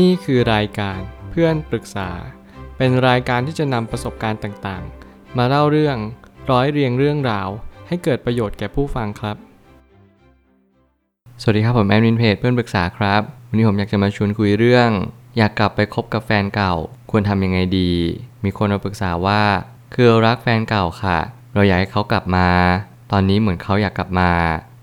[0.00, 2.10] นี่คือรายการเพื่อนปรึกษา
[2.76, 5.96] เป็นรายการที่จะนำประสบการณ์ต่างๆ มาเล่าเรื่อง
[6.50, 7.48] ร้อยเรียงเรื่องราว
[7.88, 9.36] ให้เกิดประโยชน์แก่ผู้ฟังครับ
[11.42, 14.90] สวัสดีครับผมแอดมินเพจเพื่อนปรึกษาครับ วันนี้ผมอยากจะมาชวนคุยเรื่อง
[15.38, 16.74] อยากกลับไปคบกับแฟนเก่า
[17.10, 17.92] ควรทำยังไงดี
[18.44, 19.42] มีคนมาปรึกษาว่า
[19.94, 21.18] คือรักแฟนเก่าค่ะ
[21.54, 22.48] เราอยากให้เขากลับมา
[23.12, 24.30] ตอนนี้เหมือนเขาอยากกลับมา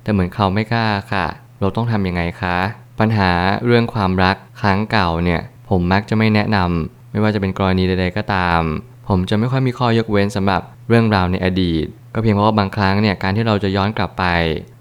[0.03, 1.25] แต่เหมือนเขาไม่กล้าค่ะ
[1.59, 2.57] เราต้องทำยังไงคะ
[2.99, 3.31] ปัญหา
[3.65, 8.61] เรื่องความรักครั้งเก่าเนี่ย ผมมักจะไม่แนะนำไม่ว่าจะเป็นกรณีใดๆก็ตาม
[9.07, 14.25] ผมจะไม่ค่อยมีข้อยกเว้นสำหรับเรื่องราวในอดีต ก็เพียงเพราะว่าบางครั้งเนี่ยการที่เราจะย้อนกลับไป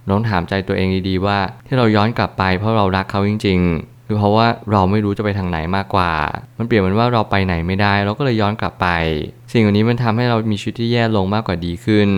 [0.05, 6.13] เราต้องถามใจตัวเองดีๆ ว่าที่เราย้อนกลับไปเพราะเรารักเขาจริง ๆ หรือเพราะว่าเราไม่รู้จะไปทางไหนมากกว่า
[6.59, 8.89] มันเปรียบเหมือนว่าเราไปไหนไม่ได้ เราก็เลยย้อนกลับไป
[9.53, 12.09] สิ่งเหล่านี้มันทำให้เรามีชีวิตที่แย่ลงมากกว่าดีขึ้น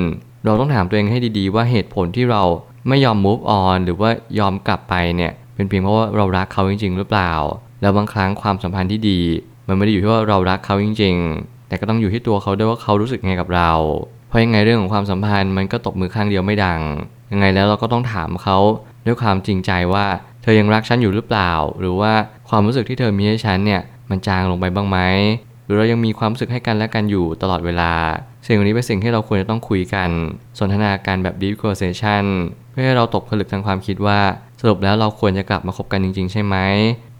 [0.44, 2.42] เราต้องถามตัวเองให้ดีๆ ว่าเหตุผลที่เรา
[2.88, 7.32] ไม่ยอม move on หรือว่ายอมกลับไปเนี่ยเป็นเพียงเพราะว่าเรารักเขาจริง ๆ หรือเปล่า
[7.82, 9.20] แล้วบางครั้งความสัมพันธ์ที่ดี
[9.68, 13.70] มันไม่ได้อยู่ที่ว่าเรารักเขาจริง ๆ แต่ก็ต้องอยู่ที่ตัวเขาด้วยว่าเขารู้สึกไงกับเรา
[14.28, 16.80] เพราะยังไงเรื่องของความสัมพันธ์มันก็ตบมือข้างเดียวไม่ดัง
[17.32, 18.58] ยังไงแล้วเราก็ต้องถามเขา
[19.06, 20.06] ด้วยความจริงใจว่า
[20.42, 22.12] เธอยังรักฉันอยู่หรือเปล่า หรือว่า
[22.48, 24.98] ความรู้สึกที่เธอมีให้ฉันเนี่ยมันจางลงไปบ้างไหม
[25.64, 27.92] หรือเรายังมีความรู้สึกให้กันและกันอยู่ตลอดเวลา
[28.46, 30.10] สิ่งนี้เป็นสิ่งที่เราควรจะต้องคุยกัน
[30.58, 32.24] สนทนาการแบบ deep conversation
[32.70, 34.20] เพื่อให้เราตกผลึกทางความคิดว่า
[34.60, 36.56] สรุปแล้วเราควรจะกลับมาคบกันจริง ๆ ใช่ไหม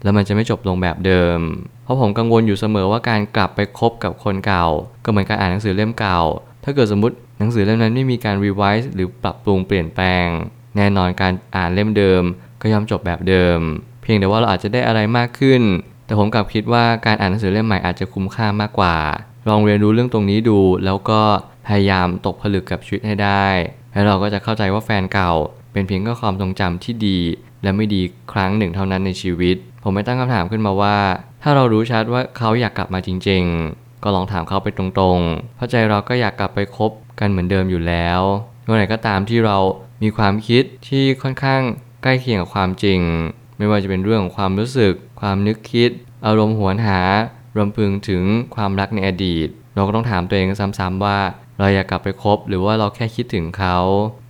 [0.03, 1.39] แล้วมันจะไม่จบลงแบบเดิม
[1.83, 4.65] เพราะผมกังวลอยู่เสมอว่าการกลับไปคบกับคนเก่า
[5.03, 6.19] ก็เหมือนการอ่านหนังสือเล่มเก่า
[6.63, 10.27] ถ้าเกิดสมมติหนังสือเล่มนั้นไม่มีการ revise หรือปรับปรุงเปลี่ยนแปลง
[10.77, 12.23] แน่นอนการอ่านเล่มเดิม
[12.61, 13.59] ก็ย่อมจบแบบเดิม
[14.01, 15.61] เพียงแต่ว่าเราอาจจะได้อะไรมากขึ้น
[16.05, 18.95] แต่ผมกลับคิดว่าการอ่านหนังสือเล่มใหม่อาจจะคุ้มค่ามากกว่า
[19.49, 21.21] ลองเรียนรู้เรื่องตรงนี้ดู แล้วก็
[21.67, 23.45] พยายามตกผลึกกับชีวิตให้ได้
[23.93, 25.31] แล้วเราก็จะเข้าใจว่าแฟนเก่า
[25.73, 27.19] เป็นเพียงแค่ความทรงจำที่ดี
[27.63, 28.01] และไม่ดี
[28.33, 30.97] ครั้งหนึ่งเท่านั้นในชีวิต ผมไม่ตั้งคำถามขึ้นมาว่า
[31.43, 38.21] ถ้าเรารู้ชัดว่าเขาอยากกลับมาจริง ๆ ก็ลองถามเขาไปตรงๆ เพราะใจเราก็อยากกลับไปคบกันเหมือนเดิมอยู่แล้ว
[38.65, 39.57] เมื่อไหร่ก็ตามที่เรา
[40.03, 41.61] มีความคิดที่ค่อนข้าง
[42.03, 42.99] ใกล้เคียงกับความจริง
[43.57, 45.89] ไม่ว่าจะเป็นเรื่องของความรู้สึก ความนึกคิด
[46.25, 47.01] อารมณ์หวนหา
[47.55, 48.23] รวมพึงถึง
[48.55, 51.17] ความรักในอดีต เราก็ต้องถามตัวเองซ้ำๆว่า
[51.59, 53.77] เราอยากกลับไปคบ หรือว่าเราแค่คิดถึงเขา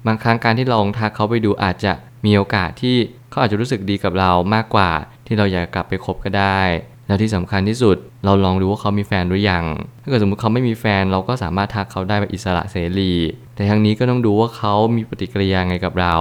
[0.07, 1.93] บางครั้งการที่เราลองทักเขาไปดูอาจจะ
[2.25, 2.95] มีโอกาสที่
[3.29, 4.91] เขาอาจจะรู้สึกดีกับเรามากกว่า
[5.27, 6.61] ที่เราอยากกลับไปคบก็ได้
[7.07, 9.65] แล้วที่สำคัญที่สุดเราลองดูว่าเขามีแฟนหรือยัง
[10.01, 13.13] ถ้าเกิดสมมติเขาไม่มีแฟนเราก็สามารถทักเขาได้แบบอิสระเสรี
[13.55, 16.15] แต่ทั้งนี้ก็ต้องดูว่าเขามีปฏิกิริยาไงกับเรา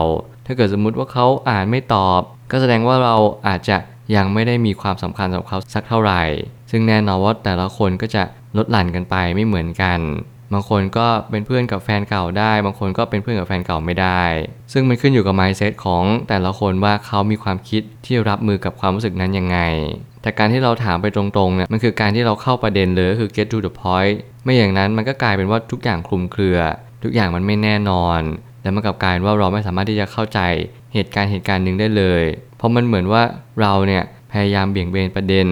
[0.46, 3.16] ถ้าเกิดสมมุติว่าเขาอ่านไม่ตอบ ก็แสดงว่าเรา
[3.48, 3.76] อาจจะ
[4.16, 6.22] ยังไม่ได้มีความสำคัญสำหรับเขาสักเท่าไหร่
[6.70, 8.22] ซึ่งแน่นอนว่าแต่ละคนก็จะ
[8.56, 9.98] ลดหลั่นกันไปไม่เหมือนกัน
[10.52, 14.22] บางคนก็เป็นเพื่อนกับแฟนเก่าได้ บางคนก็เป็นเพื่อนกับแฟนเก่าไม่ได้
[14.72, 19.58] ซึ่งมันขึ้นอยู่กับ mindset ของแต่ละคนว่าเขามีความคิดที่รับมือกับความรู้สึกนั้นยังไง
[20.22, 26.58] แต่การที่เราถามไปตรงๆเนี่ยมันคือการที่เราเข้าประเด็นเลยคือ get to the point ไม่อย่างนั้นมันก็กลายเป็นว่าทุกอย่างคลุมเครือ
[27.02, 28.20] ทุกอย่างมันไม่แน่นอน
[28.62, 30.40] และมันกลับกลายว่าเราไม่สามารถที่จะเข้าใจ
[30.94, 32.22] เหตุการณ์เหตุการณ์หนึ่งได้เลย
[32.56, 33.22] เพราะมันเหมือนว่า
[33.60, 35.46] เราเนี่ยพยายามเบี่ยงเบนประเด็น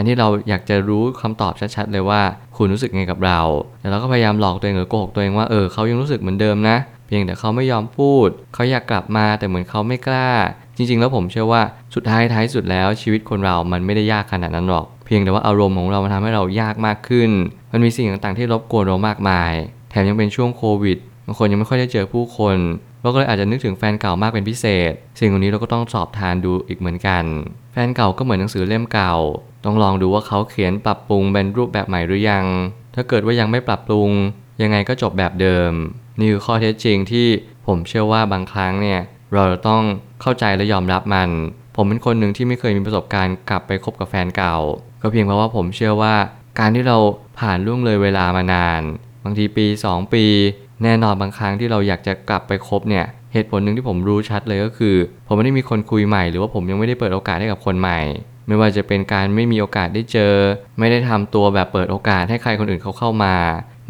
[0.00, 2.20] นที่เราอยากจะรู้คำตอบชัดๆเลยว่า
[2.56, 3.40] คุณรู้สึกไงกับเรา
[3.80, 10.30] แต่เราก็พยายามหลอกตัวเองหรือโกหกตัวเองว่าเออเขายังรู้สึกเหมือนเดิมนะ เพียงแต่เขาไม่ยอมพูด เขาอยากกลับมาแต่เหมือนเขาไม่กล้า
[10.76, 11.62] จริง ๆ แล้วผมเชื่อว่า
[11.94, 17.30] สุดท้ายท้ายสุดแล้วชีวิตคนเรามันไม่ได้ยากขนาดนั้นหรอก เพียงแต่ว่าอารมณ์ของเรามันทำให้เรายากมากขึ้น
[17.72, 19.52] มันมีสิ่งต่างๆที่รบกวนเรามากมาย
[19.90, 22.56] แถมยังเป็นช่วงโควิดบางคนยังไม่ค่อยได้เจอผู้คน
[23.02, 27.24] เราก็เลยอาจจะนึกถึงแฟนเก่ามากเป็นพิเศษ สิ่งเหล่านี้เราก็ต้องสอบทานดูอีกเหมือนกัน
[27.72, 29.14] แฟนเก่าก็เหมือนหนังสือเล่มเก่า
[29.64, 32.44] ต้องลองดูว่าเขาเขียนปรับปรุงเป็นรูปแบบใหม่หรือยัง
[32.94, 34.10] ถ้าเกิดว่ายังไม่ปรับปรุง
[34.62, 35.72] ยังไงก็จบแบบเดิม
[36.18, 37.26] นี่คือข้อเท็จจริงที่
[37.66, 39.00] ผมเชื่อว่าบางครั้งเนี่ย
[39.34, 39.82] เราต้อง
[40.22, 41.28] เข้าใจและยอมรับมัน
[41.76, 44.56] ผมเป็นคนหนึ่งที่ไม่เคยมีประสบการณ์กลับไปคบกับแฟนเก่า
[45.02, 46.14] ก็เพียงเพราะว่าผมเชื่อว่า
[46.58, 46.96] การที่เรา
[47.38, 48.82] ผ่านล่วงเลยเวลามานาน
[49.24, 50.24] บางทีปี 2 ปี
[50.82, 54.96] แน่นอนบางครั้งที่เราอยากจะกลับไปคบเนี่ยเหตุผลหนึ่งที่ผมรู้ชัดเลยก็คือ
[55.26, 58.00] ผมไม่ได้มีคนคุยใหม่หรือว่าผมยังไม่ได้เปิดโอกาสให้กับคนใหม่
[58.50, 60.34] ไม่ว่าจะเป็นการไม่มีโอกาสได้เจอ
[60.78, 63.34] ไม่ได้ทำตัวแบบเปิดโอกาสให้ใครคนอื่นเขาเข้ามา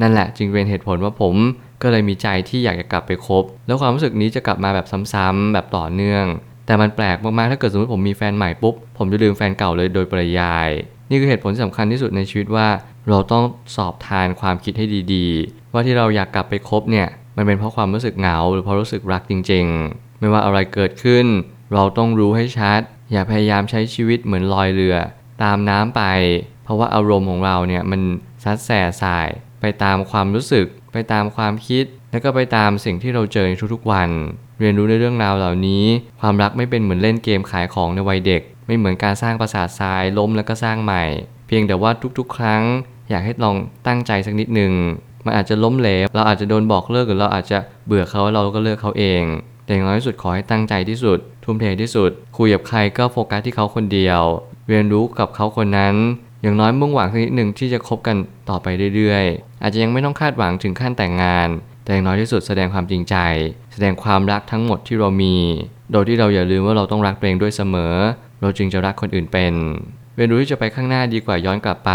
[0.01, 1.35] นั่นแหละจึงเป็นเหตุผลว่าผม
[1.83, 6.25] ก็เลยมีใจที่อยากจะกลับไปคบ แล้วความรู้สึกนี้จะกลับมาแบบซ้ำๆแบบต่อเนื่อง
[6.67, 10.69] แต่มันแปลกมากๆถ้าเกิดสมมติผมมีแฟนใหม่ปุ๊บผมจะลืมแฟนเก่าเลยโดยปริยาย
[11.11, 12.69] นี่คือเหตุผลที่สำคัญที่สุดในชีวิตว่า
[13.09, 13.45] เราต้อง
[13.77, 21.27] สอบทานความคิดให้ดีๆ ว่าที่เราอยากกลับไปคบเนี่ยมันเป็นเพราะความรู้สึกเหงา หรือเพราะรู้สึกรักจริง ๆ ไม่ว่าอะไรเกิดขึ้น
[21.75, 22.81] เราต้องรู้ให้ชัด
[23.13, 24.97] อย่าพยายามใช้ชีวิตเหมือนลอยเรือ
[25.43, 26.03] ตามน้ำไป
[26.65, 28.01] เพราะว่าอารมณ์ของเราเนี่ยมัน
[28.45, 29.29] ซัดแส่สาย
[29.61, 34.11] ไปตามความรู้สึก ไปตามความคิด แล้วก็ไปตามสิ่งที่เราเจอในทุกๆวัน
[34.61, 35.85] เรียนรู้ในเรื่องราวเหล่านี้
[36.21, 41.05] ความรักไม่เป็นเหมือนเล่นเกมขายของในวัยเด็กไไม่เหมือนการสร้างปราสาททรายล้มแล้วก็สร้างใหม่
[41.47, 42.63] เพียงแต่ว่าทุกๆ ครั้ง
[43.11, 43.57] อยากให้ลอง
[43.87, 44.73] ตั้งใจสักนิดหนึ่ง
[45.25, 49.23] มันอาจจะล้มเหลว เราอาจจะโดนบอกเลิกหรือเราอาจจะเบื่อเขาเราก็เลิกเขาเอง
[49.65, 51.19] แต่อย่างน้อยที่สุดขอให้ตั้งใจที่สุด
[51.51, 54.21] ทุ่มเทที่สุด คุยกับใครก็โฟกัสที่เขาคนเดียว
[54.69, 55.95] เรียนรู้กับเขาคนนั้น
[56.43, 58.17] อย่างน้อยมุ่งหวังสักนิดหนึ่งที่จะคบกัน
[58.51, 61.49] ต่อไปเรื่อยๆ อาจจะยังไม่ต้องคาดหวังถึงขั้นแต่งงาน
[61.85, 63.17] แต่อย่างน้อยที่สุดแสดงความจริงใจ
[63.73, 65.37] แสดงความรักทั้งหมดที่เรามี
[65.93, 67.95] โดยที่เราอย่าลืมว่าเราต้องรักตัวเองด้วยเสมอ
[68.43, 69.55] เราจึงจะรักคนอื่นเป็น
[70.17, 71.93] เรียนรู้ที่จะไปข้างหน้าดีกว่าย้อนกลับไป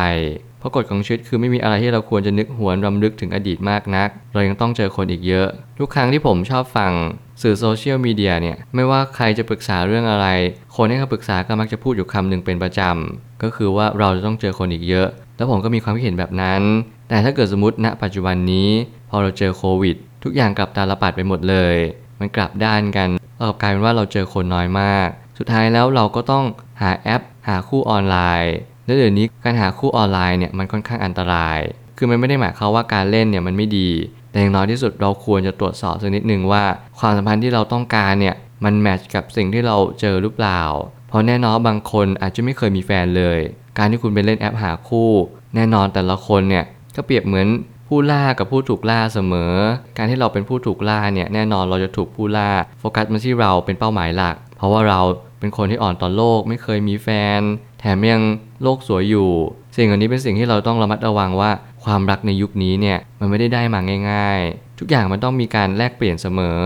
[0.59, 5.47] เพราะกฎของชีวิตคือไม่มีอะไรที่เราควรจะนึกหวนรำลึกถึงอดีตมากนัก เรายังต้องเจอคนอีกเยอะ
[5.79, 6.93] ทุกครั้งที่ผมชอบฟัง
[7.41, 10.27] สื่อโซเชียลมีเดียเนี่ยไม่ว่าใครจะปรึกษาเรื่องอะไร
[10.75, 16.61] คนที่เขาปรึกษาก็มักจะพูดอยู่คำหนึ่งเป็นประจำ ก็คือว่าเราจะต้องเจอคนอีกเยอะ แล้วผมก็มีความคิดเห็นแบบนั้น
[17.09, 18.69] แต่ถ้าเกิดสมมติณปัจจุบันนี้
[19.09, 21.75] พอเราเจอโควิด ทุกอย่างกลับตาลปัดไปหมดเลย
[22.19, 23.09] มันกลับด้านกัน
[23.39, 26.45] เรากลายเป็นว่าเราเจอคนน้อยมาก สุดท้ายแล้วเราก็ต้อง
[26.81, 28.55] หาแอป หาคู่ออนไลน์
[28.85, 31.59] และเดี๋ยวนี้การหาคู่ออนไลน์เนี่ยมันค่อนข้างอันตราย
[31.97, 33.89] คือมันไม่ได้หมายความว่าการเล่นเนี่ยมันไม่ดี
[34.35, 36.63] แต่อย่างน้อยที่สุดเราควรจะตรวจสอบสักนิดหนึ่งว่า
[36.99, 40.61] ความสัมพันธ์ที่เราต้องการเนี่ยมันแมทช์กับสิ่งที่เราเจอหรือเปล่า
[41.09, 43.39] เพราะแน่นอนบางคนอาจจะไม่เคยมีแฟนเลย
[43.77, 45.11] การที่คุณไปเล่นแอปหาคู่
[45.55, 46.65] แน่นอนแต่ละคนเนี่ย
[46.95, 47.47] ก็เปรียบเหมือน
[47.87, 49.53] ผู้ล่ากับผู้ถูกล่าเสมอ
[49.97, 52.49] การที่เราเป็นผู้ถูกล่าเนี่ยแน่นอนเราจะถูกผู้ล่า
[52.79, 55.01] โฟกัสมาที่เราเป็นเป้าหมายหลัก เพราะว่าเรา
[55.39, 57.09] เป็นคนที่อ่อนต่อโลกไม่เคยมีแฟ
[57.39, 57.41] น
[57.79, 58.21] แถมยัง
[58.63, 59.29] โลกสวยอยู่
[59.75, 61.51] สิ่งเหล่านี้เป็นสิ่งที่เราต้องระมัดระวังว่า
[61.85, 63.79] ความรักในยุคนี้เนี่ยมันไม่ได้ได้มา
[64.11, 66.59] ง่าย ๆ ทุกอย่างมันต้องมีการแลกเปลี่ยนเสมอ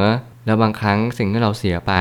[0.45, 1.93] แล้วบางครั้งสิ่งที่เราเสียไป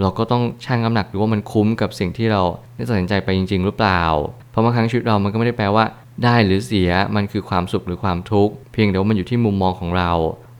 [0.00, 2.42] เราก็ต้องชั่งน้ำหนักดูว่ามันคุ้มกับสิ่งที่เรา
[2.74, 4.02] ได้ตัดสินใจไปจริง ๆ หรือเปล่า
[4.50, 5.84] เพราะบางครั้งชีวิตเรามันก็ไม่ได้แปลว่า
[6.24, 10.10] ได้หรือเสียมันคือความสุขหรือความทุกข์เพียงแต่ว่ามันอยู่ที่มุมมองของเรา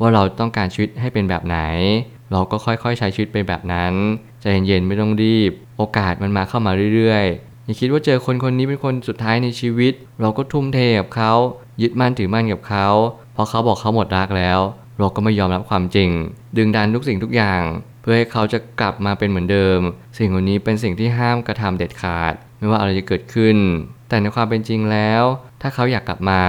[0.00, 1.58] ว่าเราต้องการชีวิตให้เป็นแบบไหน
[2.32, 3.92] เราก็ค่อยๆใช้ชีวิตไปแบบนั้น
[4.40, 11.32] ใจเย็นๆไม่ต้องรีบ โอกาสมันมาเข้ามาเรื่อยๆอย่าคิดว่าเจอคนคนนี้เป็นคนสุดท้ายในชีวิต เราก็ทุ่มเทกับเขา
[11.80, 12.88] ยึดมั่นถือมั่นกับเขา
[13.32, 14.60] เพอเขาบอกเขาหมดรักแล้ว
[14.98, 16.10] เราก็ไม่ยอมรับความจริง
[16.56, 17.62] ดึงดันทุกสิ่งทุกอย่าง
[18.02, 19.80] เพื่อให้เขาจะกลับมาเป็นเหมือนเดิม
[20.18, 23.56] สิ่งเหล่านี้เป็นสิ่งที่ห้ามกระทำเด็ดขาด ไม่ว่าอะไรจะเกิดขึ้น
[24.08, 25.22] แต่ในความเป็นจริงแล้ว
[25.62, 26.42] ถ้าเขาอยากกลับมา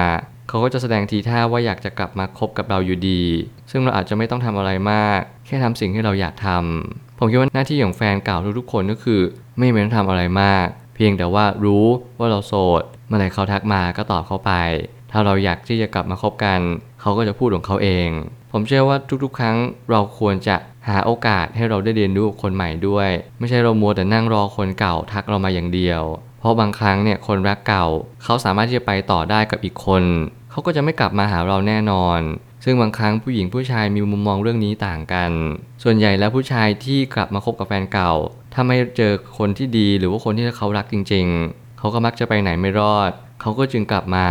[0.50, 3.24] เขาก็จะแสดงทีท่าว่าอยากจะกลับมาคบกับเราอยู่ดี
[3.72, 9.22] ซึ่งเราอาจจะไม่ต้องทำอะไรมาก แค่ทำสิ่งที่เราอยากทำผมคิดว่าหน้าที่ของแฟนเก่าทุกๆคนก็คือ
[9.58, 11.86] ไม่เป็นต้องทำอะไรมาก เพียงแต่ว่ารู้
[12.20, 14.52] ว่าเราโสดเมื่อไหร่เขาทักมาก็ตอบเขาไป
[15.14, 16.60] ถ้าเราอยากที่จะกลับมาคบกัน
[17.02, 18.10] เขาก็จะพูดของเขาเอง
[18.52, 19.58] ผมเชื่อว่าทุกๆ ครั้ง
[19.92, 20.56] เราควรจะ
[20.88, 26.02] หาโอกาสให้เราได้เรียนรู้คนใหม่ด้วย ไม่ใช่เรามัวแต่นั่งรอคนเก่าทักเรามาอย่างเดียว
[26.40, 27.86] เพราะบางครั้งเนี่ยคนรักเก่า
[28.24, 30.04] เขาสามารถที่จะไปต่อได้กับอีกคน
[30.52, 32.20] เขาก็จะไม่กลับมาหาเราแน่นอน
[32.64, 35.32] ซึ่งบางครั้งผู้หญิงผู้ชายมีมุมมองเรื่องนี้ต่างกัน
[35.84, 38.12] ส่วนใหญ่แล้วผู้ชายที่กลับมาคบกับแฟนเก่า
[38.54, 43.12] ถ้าไม่เจอคนที่ดีหรือว่าคนที่เขารักจริง ๆ เขาก็มักจะไปไหนไม่รอด
[43.44, 44.28] เขาก็จึงกลับมา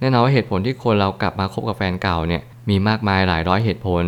[0.00, 4.04] แน่นอนว่าเหตุผลที่คนเรากลับมาคบกับแฟนเก่าเนี่ยมีมากมายหลายร้อยเหตุผล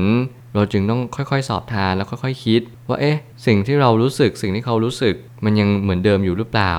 [0.54, 3.16] เราจึงต้องค่อยๆ สอบทานแล้วค่อยๆคิด ว่าเอ๊ะ
[3.46, 5.14] สิ่งที่เรารู้สึกสิ่งที่เขารู้สึก
[5.44, 6.74] มันยังเหมือนเดิมอยู่หรือเปล่า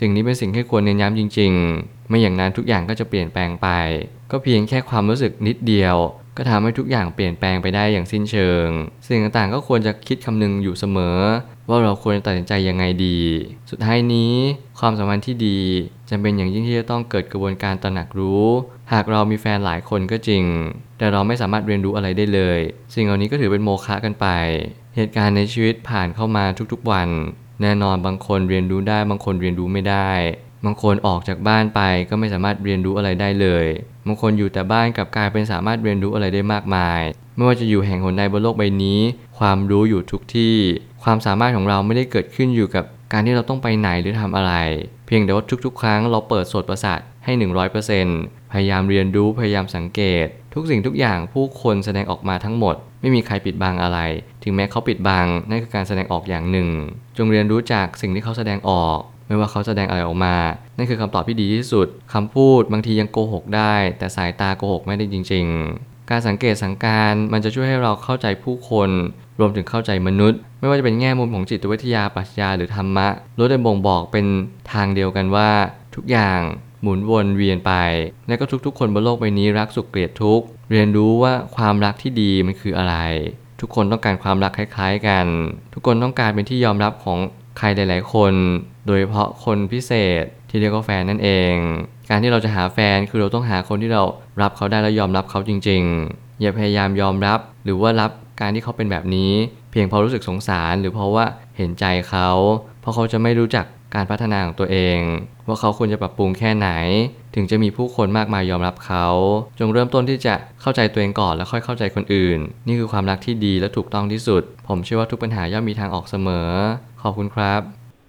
[0.00, 3.68] สิ่งนี้เป็นสิ่งที่ควรเน้นย้ำจริง ๆ ไม่อย่างนั้นทุกอย่างก็จะเปลี่ยนแปลงไป
[4.30, 5.96] ก็เพียงแค่ความรู้สึกนิดเดียว
[6.36, 8.66] ก็ทำให้ทุกอย่างเปลี่ยนแปลงไปได้อย่างสิ้นเชิง
[9.06, 11.18] สิ่งต่างๆก็ควรจะคิดคำนึงอยู่เสมอ
[11.68, 13.18] ว่าเราควรตัดสินใจยังไงดี
[13.70, 14.32] สุดท้ายนี้
[14.80, 15.60] ความสัมพันธ์ที่ดี
[16.10, 18.44] จำเป็นอย่างยิ่งที่จะต้องเกิดกระบวนการตระหนักรู้
[18.92, 20.44] หากเรามีแฟนหลายคนก็จริง
[20.98, 22.58] แต่เราไม่สามารถเรียนรู้อะไรได้เลย
[22.94, 24.26] สิ่งเหล่านี้ก็ถือเป็นโมฆะกันไป
[24.96, 27.08] เหตุการณ์ในชีวิตผ่านเข้ามาทุกๆวัน
[27.62, 30.10] แน่นอนบางคนเรียนรู้ได้บางคนเรียนรู้ไม่ได้
[30.64, 33.66] บางคนออกจากบ้านไปก็ไม่สามารถเรียนรู้อะไรได้เลย
[34.06, 37.00] บางคนอยู่แต่บ้านกับกลายเป็นสามารถเรียนรู้อะไรได้มากมาย
[37.36, 39.00] ไม่ว่าจะอยู่แห่งหนใดบนโลกใบนี้
[39.38, 40.56] ความรู้อยู่ทุกที่
[41.02, 44.52] ความสามารถของเราไม่ได้เกิดขึ้นอยู่กับการที่เราต้องไปไหนหรือทำอะไร
[45.06, 47.32] เพียงแต่ว่าทุกๆ ครั้งเราเปิดสดประสาทให้
[47.92, 53.98] 100%พยายามเรียนรู้พยายามสังเกต ทุกสิ่งทุกอย่างผู้คนแสดงออกมาทั้งหมด ไม่มีใครปิดบังอะไร
[54.42, 56.68] ถึงแม้เขาปิดบังนั่นคือการแสดงออกอย่างหนึ่ง
[57.16, 60.36] จงเรียนรู้จากสิ่งที่เขาแสดงออก ไม่ว่าเขาแสดงอะไรออกมา
[60.76, 65.46] นั่นคือคำตอบที่ดีที่สุดคำพูดบางทียังโกหกได้ แต่สายตาโกหกไม่ได้จริง
[65.78, 68.90] ๆ การสังเกตสังการมันจะช่วยให้เราเข้าใจผู้คน
[69.40, 74.26] รวมถึงเข้าใจมนุษย์ ไม่ว่าจะเป็นแง่มุมของจิตวิทยาปรัชญาหรือธรรมะล้วนแต่บ่งบอกเป็น
[74.72, 75.50] ทางเดียวกันว่า
[75.94, 76.40] ทุกอย่าง
[76.82, 77.72] หมุนวนเวียนไป
[78.28, 82.96] และก็ทุกๆ คนบนโลกใบนี้รักสุขเกลียดทุกข์ เรียนรู้ว่าความรักที่ดีมันคืออะไร
[83.60, 85.26] ทุกคนต้องการความรักคล้ายๆกัน
[85.74, 87.18] ทุกคนต้องการเป็นที่ยอมรับของ
[87.58, 88.32] ใครหลาย ๆ คน
[88.86, 91.54] โดยเฉพาะคนพิเศษที่เรียกว่าแฟนนั่นเอง
[92.10, 94.02] การที่เราจะหาแฟนคือเราต้องหาคนที่เรา
[94.42, 99.32] รับเขาได้และยอมรับเขาจริง ๆ อย่าพยายามยอมรับ หรือว่ารับการที่เขาเป็นแบบนี้
[99.70, 101.24] เพียงเพราะรู้สึกสงสาร หรือเพราะว่า
[101.56, 102.28] เห็นใจเขา
[102.80, 104.98] เพราะเขาจะไม่รู้จักการพัฒนาของตัวเอง
[105.46, 106.68] ว่าเขาควรจะปรับปรุงแค่ไหน
[107.34, 109.06] ถึงจะมีผู้คนมากมายยอมรับเขา
[109.58, 116.48] จงเริ่มต้นที่จะเข้าใจตัวเองก่อนแล้วค่อยเข้าใจคนอื่น นี่คือความรักที่ดีและถูกต้องที่สุด ผมเชื่อว่าทุกปัญหาย่อมมีทางออกเสมอ
[117.02, 117.85] ขอบคุณครับ